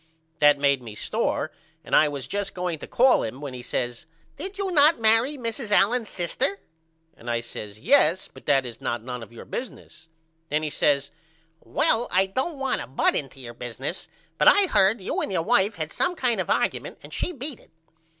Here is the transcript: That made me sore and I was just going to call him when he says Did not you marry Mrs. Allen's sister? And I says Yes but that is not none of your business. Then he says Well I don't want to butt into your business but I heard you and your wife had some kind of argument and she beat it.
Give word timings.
That 0.39 0.57
made 0.57 0.81
me 0.81 0.95
sore 0.95 1.51
and 1.83 1.95
I 1.95 2.07
was 2.09 2.27
just 2.27 2.55
going 2.55 2.79
to 2.79 2.87
call 2.87 3.21
him 3.21 3.39
when 3.39 3.53
he 3.53 3.61
says 3.61 4.07
Did 4.35 4.57
not 4.57 4.95
you 4.95 4.99
marry 4.99 5.37
Mrs. 5.37 5.69
Allen's 5.69 6.09
sister? 6.09 6.57
And 7.15 7.29
I 7.29 7.39
says 7.39 7.79
Yes 7.79 8.27
but 8.27 8.47
that 8.47 8.65
is 8.65 8.81
not 8.81 9.03
none 9.03 9.21
of 9.21 9.31
your 9.31 9.45
business. 9.45 10.07
Then 10.49 10.63
he 10.63 10.71
says 10.71 11.11
Well 11.59 12.07
I 12.09 12.25
don't 12.25 12.57
want 12.57 12.81
to 12.81 12.87
butt 12.87 13.13
into 13.15 13.39
your 13.39 13.53
business 13.53 14.07
but 14.39 14.47
I 14.47 14.65
heard 14.65 15.01
you 15.01 15.21
and 15.21 15.31
your 15.31 15.43
wife 15.43 15.75
had 15.75 15.91
some 15.93 16.15
kind 16.15 16.41
of 16.41 16.49
argument 16.49 16.97
and 17.03 17.13
she 17.13 17.31
beat 17.31 17.59
it. 17.59 17.69